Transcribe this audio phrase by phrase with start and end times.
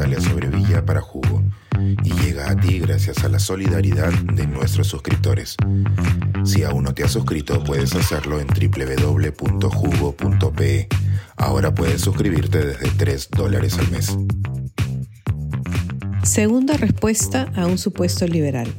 [0.00, 1.44] Natalia Sobrevilla para Jugo
[1.78, 5.56] y llega a ti gracias a la solidaridad de nuestros suscriptores.
[6.42, 9.68] Si aún no te has suscrito, puedes hacerlo en www.jugo.pe.
[11.36, 14.16] Ahora puedes suscribirte desde 3 dólares al mes.
[16.22, 18.74] Segunda respuesta a un supuesto liberal.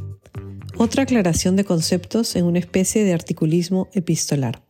[0.76, 4.64] Otra aclaración de conceptos en una especie de articulismo epistolar.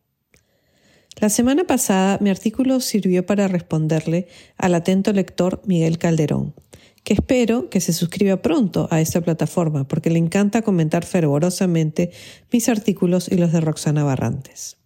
[1.22, 4.28] La semana pasada mi artículo sirvió para responderle
[4.58, 6.56] al atento lector Miguel Calderón,
[7.04, 12.10] que espero que se suscriba pronto a esta plataforma porque le encanta comentar fervorosamente
[12.52, 14.78] mis artículos y los de Roxana Barrantes.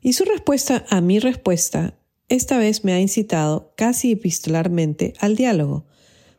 [0.00, 5.84] Y su respuesta a mi respuesta esta vez me ha incitado casi epistolarmente al diálogo,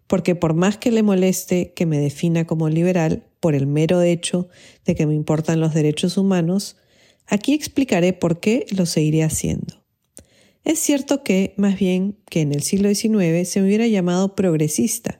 [0.07, 4.47] porque por más que le moleste que me defina como liberal por el mero hecho
[4.85, 6.77] de que me importan los derechos humanos,
[7.27, 9.81] aquí explicaré por qué lo seguiré haciendo.
[10.63, 15.19] Es cierto que, más bien que en el siglo XIX se me hubiera llamado progresista,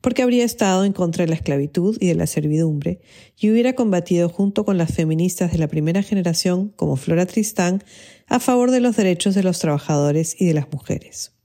[0.00, 3.00] porque habría estado en contra de la esclavitud y de la servidumbre,
[3.38, 7.84] y hubiera combatido junto con las feministas de la primera generación, como Flora Tristán,
[8.26, 11.39] a favor de los derechos de los trabajadores y de las mujeres.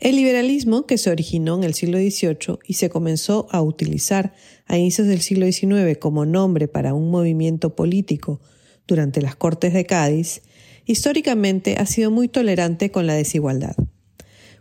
[0.00, 4.34] El liberalismo, que se originó en el siglo XVIII y se comenzó a utilizar
[4.66, 8.40] a inicios del siglo XIX como nombre para un movimiento político
[8.86, 10.42] durante las Cortes de Cádiz,
[10.86, 13.76] históricamente ha sido muy tolerante con la desigualdad.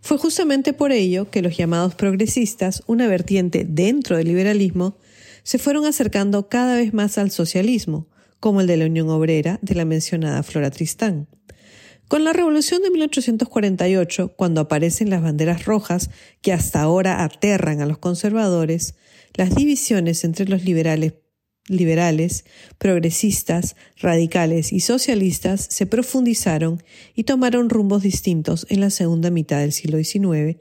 [0.02, 4.98] Fue justamente por ello que los llamados progresistas, una vertiente dentro del liberalismo,
[5.44, 8.08] se fueron acercando cada vez más al socialismo,
[8.40, 11.28] como el de la Unión Obrera de la mencionada Flora Tristán.
[12.12, 16.10] Con la Revolución de 1848, cuando aparecen las banderas rojas
[16.42, 18.96] que hasta ahora aterran a los conservadores,
[19.36, 21.14] las divisiones entre los liberales
[21.68, 22.44] liberales,
[22.78, 26.84] progresistas, radicales y socialistas se profundizaron
[27.16, 30.60] y tomaron rumbos distintos en la segunda mitad del siglo XIX,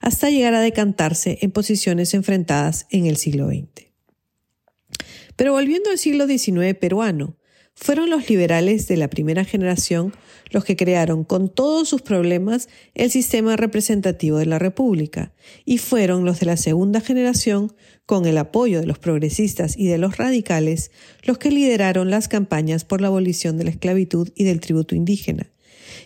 [0.00, 3.88] hasta llegar a decantarse en posiciones enfrentadas en el siglo XX.
[5.34, 7.38] Pero volviendo al siglo XIX peruano,
[7.82, 10.12] fueron los liberales de la primera generación
[10.52, 15.32] los que crearon con todos sus problemas el sistema representativo de la República,
[15.64, 17.74] y fueron los de la segunda generación,
[18.06, 20.90] con el apoyo de los progresistas y de los radicales,
[21.22, 25.50] los que lideraron las campañas por la abolición de la esclavitud y del tributo indígena,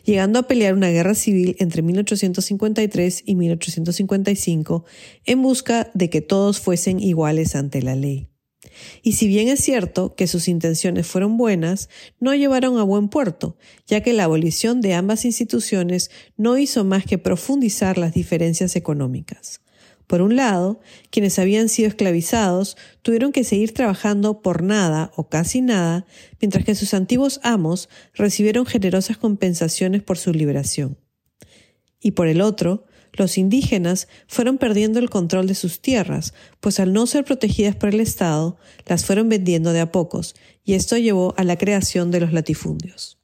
[0.04, 4.84] llegando a pelear una guerra civil entre 1853 y 1855
[5.24, 8.28] en busca de que todos fuesen iguales ante la ley.
[9.02, 11.88] Y si bien es cierto que sus intenciones fueron buenas,
[12.20, 13.56] no llevaron a buen puerto,
[13.86, 19.60] ya que la abolición de ambas instituciones no hizo más que profundizar las diferencias económicas.
[20.06, 25.60] Por un lado, quienes habían sido esclavizados tuvieron que seguir trabajando por nada o casi
[25.60, 26.06] nada,
[26.40, 30.98] mientras que sus antiguos amos recibieron generosas compensaciones por su liberación.
[32.00, 36.92] Y por el otro, los indígenas fueron perdiendo el control de sus tierras, pues al
[36.92, 38.56] no ser protegidas por el Estado,
[38.86, 40.34] las fueron vendiendo de a pocos,
[40.64, 43.18] y esto llevó a la creación de los latifundios.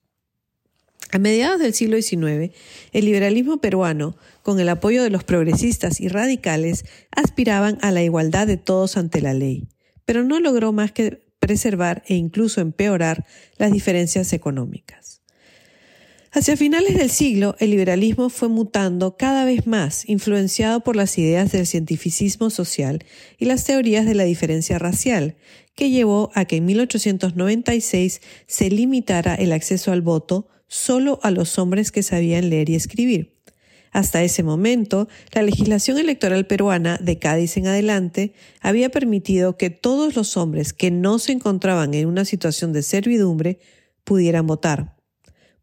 [1.10, 2.54] A mediados del siglo XIX,
[2.92, 8.46] el liberalismo peruano, con el apoyo de los progresistas y radicales, aspiraban a la igualdad
[8.46, 9.68] de todos ante la ley,
[10.06, 13.26] pero no logró más que preservar e incluso empeorar
[13.58, 15.21] las diferencias económicas.
[16.34, 21.52] Hacia finales del siglo, el liberalismo fue mutando cada vez más, influenciado por las ideas
[21.52, 23.04] del cientificismo social
[23.36, 25.36] y las teorías de la diferencia racial,
[25.74, 31.58] que llevó a que en 1896 se limitara el acceso al voto solo a los
[31.58, 33.38] hombres que sabían leer y escribir.
[33.90, 38.32] Hasta ese momento, la legislación electoral peruana de Cádiz en adelante
[38.62, 43.58] había permitido que todos los hombres que no se encontraban en una situación de servidumbre
[44.02, 44.91] pudieran votar.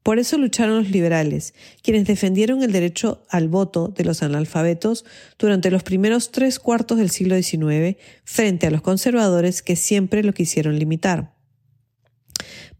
[0.09, 1.53] Por eso lucharon los liberales,
[1.83, 5.05] quienes defendieron el derecho al voto de los analfabetos
[5.37, 10.33] durante los primeros tres cuartos del siglo XIX frente a los conservadores que siempre lo
[10.33, 11.35] quisieron limitar.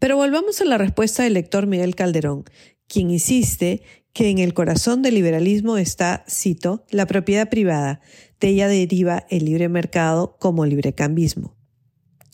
[0.00, 2.46] Pero volvamos a la respuesta del lector Miguel Calderón,
[2.88, 3.82] quien insiste
[4.12, 8.00] que en el corazón del liberalismo está, cito, la propiedad privada,
[8.40, 11.59] de ella deriva el libre mercado como librecambismo.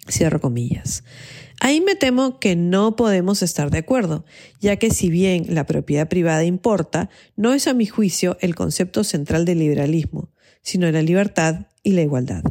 [0.09, 1.05] Cierro comillas.
[1.61, 4.25] Ahí me temo que no podemos estar de acuerdo,
[4.61, 9.05] ya que si bien la propiedad privada importa, no es a mi juicio el concepto
[9.05, 10.31] central del liberalismo,
[10.63, 12.43] sino la libertad y la igualdad.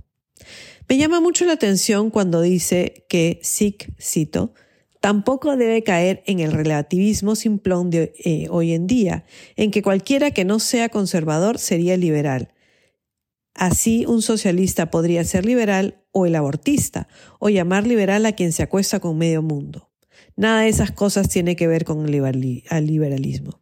[0.90, 4.54] Me llama mucho la atención cuando dice que SIC, cito,
[5.02, 9.26] tampoco debe caer en el relativismo simplón de eh, hoy en día,
[9.56, 12.50] en que cualquiera que no sea conservador sería liberal,
[13.56, 17.10] Así un socialista podría ser liberal o el abortista,
[17.40, 19.92] o llamar liberal a quien se acuesta con medio mundo.
[20.38, 23.60] Nada de esas cosas tiene que ver con el liberalismo.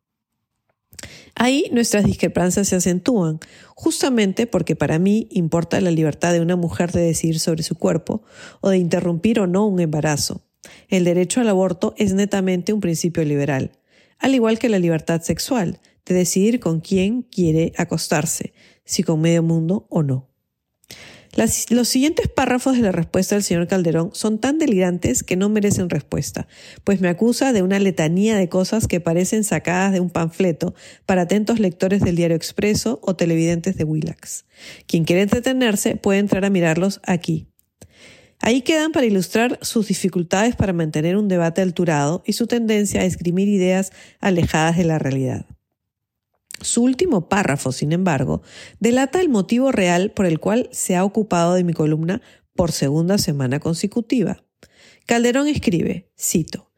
[1.33, 3.39] Ahí nuestras discrepancias se acentúan,
[3.73, 8.21] justamente porque para mí importa la libertad de una mujer de decidir sobre su cuerpo
[8.61, 10.45] o de interrumpir o no un embarazo.
[10.89, 13.71] El derecho al aborto es netamente un principio liberal,
[14.19, 18.53] al igual que la libertad sexual, de decidir con quién quiere acostarse,
[18.85, 20.32] si con medio mundo o no
[21.35, 25.89] los siguientes párrafos de la respuesta del señor Calderón son tan delirantes que no merecen
[25.89, 26.47] respuesta,
[26.83, 30.75] pues me acusa de una letanía de cosas que parecen sacadas de un panfleto
[31.05, 34.45] para atentos lectores del diario Expreso o televidentes de Willax.
[34.85, 37.47] Quien quiere entretenerse puede entrar a mirarlos aquí.
[38.39, 43.05] Ahí quedan para ilustrar sus dificultades para mantener un debate alturado y su tendencia a
[43.05, 45.45] esgrimir ideas alejadas de la realidad.
[46.63, 48.41] Su último párrafo, sin embargo,
[48.79, 52.21] delata el motivo real por el cual se ha ocupado de mi columna
[52.55, 54.43] por segunda semana consecutiva.
[55.05, 56.72] Calderón escribe, cito,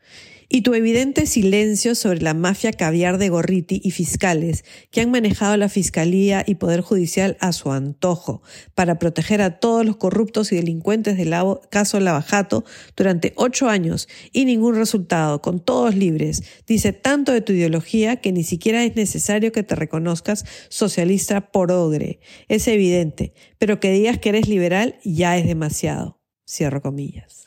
[0.49, 5.57] y tu evidente silencio sobre la mafia caviar de Gorriti y fiscales que han manejado
[5.57, 8.41] la Fiscalía y Poder Judicial a su antojo
[8.73, 11.33] para proteger a todos los corruptos y delincuentes del
[11.69, 12.63] caso Lavajato
[12.95, 18.31] durante ocho años y ningún resultado, con todos libres, dice tanto de tu ideología que
[18.31, 22.19] ni siquiera es necesario que te reconozcas socialista por ogre.
[22.47, 26.19] Es evidente, pero que digas que eres liberal ya es demasiado.
[26.47, 27.44] Cierro comillas.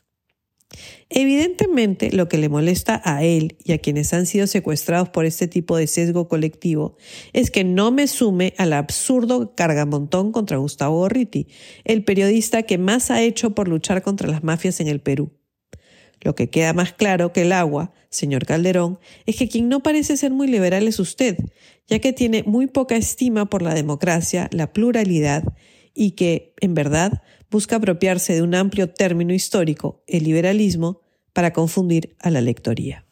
[1.11, 5.49] Evidentemente, lo que le molesta a él y a quienes han sido secuestrados por este
[5.49, 6.97] tipo de sesgo colectivo
[7.33, 11.49] es que no me sume al absurdo cargamontón contra Gustavo Gorriti,
[11.85, 15.33] el periodista que más ha hecho por luchar contra las mafias en el Perú.
[16.21, 20.17] Lo que queda más claro que el agua, señor Calderón, es que quien no parece
[20.19, 21.39] ser muy liberal es usted,
[21.87, 25.45] ya que tiene muy poca estima por la democracia, la pluralidad
[25.95, 31.03] y que, en verdad, busca apropiarse de un amplio término histórico, el liberalismo,
[31.33, 33.05] para confundir a la lectoría.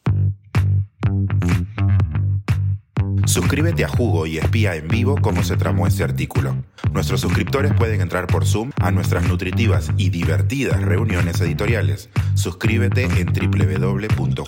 [3.27, 6.57] Suscríbete a Jugo y espía en vivo cómo se tramó este artículo.
[6.93, 12.09] Nuestros suscriptores pueden entrar por Zoom a nuestras nutritivas y divertidas reuniones editoriales.
[12.35, 14.47] Suscríbete en www.jugo.pe.